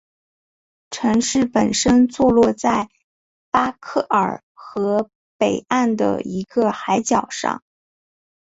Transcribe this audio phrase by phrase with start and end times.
[0.89, 2.89] 城市本身坐落在
[3.51, 7.61] 巴克尔河北岸的一个海角上。